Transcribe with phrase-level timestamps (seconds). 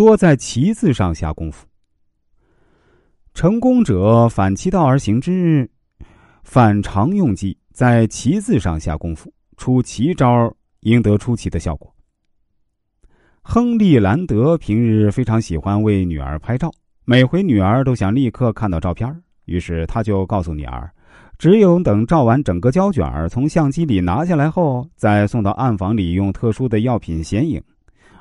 [0.00, 1.66] 多在其字上下功夫。
[3.34, 5.70] 成功者反其道而行之，
[6.42, 10.50] 反常用计，在其字上下功夫，出奇招，
[10.80, 11.94] 赢得出奇的效果。
[13.42, 16.72] 亨利·兰德平日非常喜欢为女儿拍照，
[17.04, 19.14] 每回女儿都想立刻看到照片，
[19.44, 20.90] 于是他就告诉女儿，
[21.36, 27.62] 只有等照完整个胶卷从相机里拿下来后，再送到暗房里用特殊的药品显影，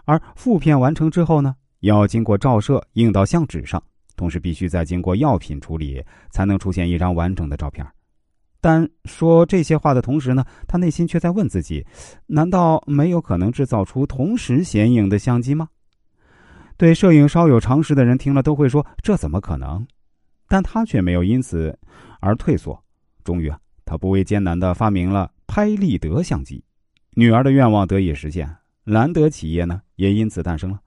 [0.04, 3.82] 而复片完成之后呢，要经过照射印到相纸上。
[4.16, 7.88] 同时，必须再经过药品处理，才能出现一张完整的照片。
[8.60, 11.86] 但说这些话的同时呢，他内心却在问自己：
[12.26, 15.70] 难道没有可能制造出同时显影的相机吗？
[16.76, 19.88] 对摄影稍有常识的人听了都会说这怎么可能？
[20.50, 21.78] 但他却没有因此
[22.20, 22.78] 而退缩。
[23.24, 26.62] 终于啊，他不畏艰难的发明了拍立得相机，
[27.14, 30.82] 女儿的愿望得以实现，兰德企业呢也因此诞生了。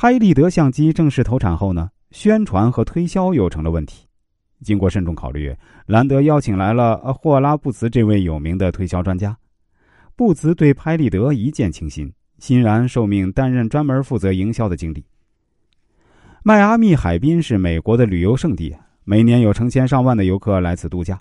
[0.00, 1.90] 拍立得相机正式投产后呢？
[2.12, 4.06] 宣传和推销又成了问题。
[4.62, 5.52] 经过慎重考虑，
[5.86, 9.36] 兰德邀请来了霍拉布茨这位有名的推销专家。
[10.14, 15.04] 布茨对拍立得一见倾心，欣然受命担任专门负责营销的经理。
[16.44, 21.20] 迈阿密海滨是美国的旅游胜地，每年有成千上万的游客来此度假。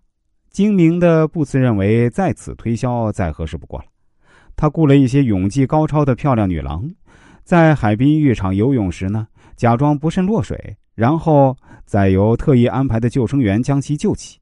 [0.51, 3.85] 精明的布茨认为，在此推销再合适不过了。
[4.55, 6.87] 他雇了一些泳技高超的漂亮女郎，
[7.47, 9.25] 在海滨浴场游泳时呢。
[9.55, 14.37] 假装不慎落水，然后再由特意安排的救生员将其救起，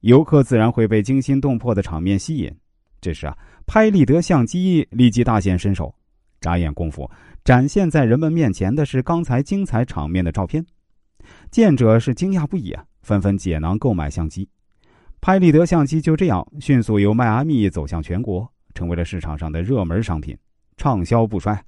[0.00, 2.54] 游客自然会被惊心动魄的场面吸引。
[3.00, 3.34] 这时啊，
[3.66, 5.92] 拍立得相机立即大显身手，
[6.38, 7.10] 眨眼功夫，
[7.42, 10.64] 展现在人们面前的是刚才精彩场面的照片。
[11.50, 14.46] 见者是惊讶不已啊，纷纷解囊购买相机。
[15.22, 20.36] 拍立得相机就这样迅速由迈阿密走向全国，成为了市场上的热门商品，
[20.76, 21.60] 畅销不衰。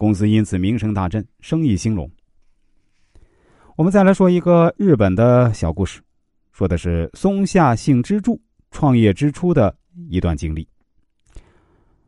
[0.00, 2.10] 公司因此名声大振，生意兴隆。
[3.76, 6.00] 我们再来说一个日本的小故事，
[6.52, 9.76] 说的是松下幸之助创业之初的
[10.08, 10.66] 一段经历。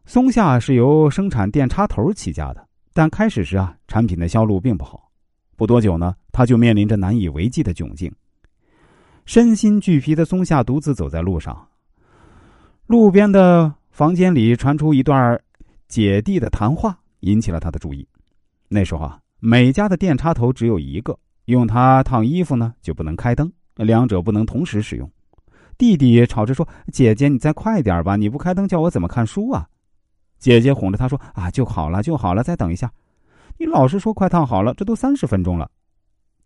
[0.06, 5.10] 松下是由生产电插头起家的，但开始时啊，产品的销路并不好。
[5.54, 8.10] 不多久呢，他就面临着难以为继的窘境。
[9.26, 11.68] 身心俱疲的松下独自走在路上，
[12.86, 15.38] 路边的房间里传出一段
[15.88, 18.06] 姐弟的谈话，引起了他的注意。
[18.68, 21.18] 那时候啊，每家的电插头只有一个。
[21.46, 25.10] 用它烫衣服呢，就不能开灯，两者不能同时使用。
[25.76, 28.14] 弟弟吵着说：“姐姐，你再快点吧！
[28.14, 29.68] 你不开灯，叫我怎么看书啊？”
[30.38, 32.90] 姐姐哄着他说：“啊，就好了，就好了，再等一下。
[33.58, 35.68] 你老是说快烫好了，这都三十分钟了。”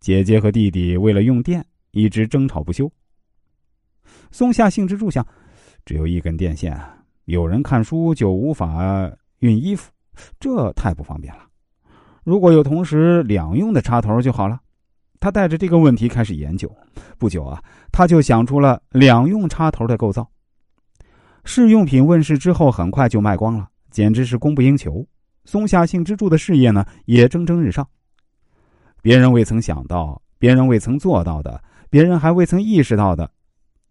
[0.01, 2.91] 姐姐和弟弟为了用电一直争吵不休。
[4.31, 5.25] 松下幸之助想，
[5.85, 6.75] 只有一根电线，
[7.25, 8.81] 有人看书就无法
[9.41, 9.91] 熨衣服，
[10.39, 11.41] 这太不方便了。
[12.23, 14.59] 如果有同时两用的插头就好了。
[15.19, 16.71] 他带着这个问题开始研究，
[17.17, 17.59] 不久啊，
[17.91, 20.29] 他就想出了两用插头的构造。
[21.43, 25.03] 试用品问世之后，很快就卖光了，简直是供不应求。
[25.43, 27.89] 松下幸之助的事业呢，也蒸蒸日上。
[29.01, 33.31] 别人未曾想到，别人未曾做到的，别人还未曾意识到的，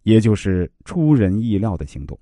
[0.04, 2.16] 也就是出人意料的行动。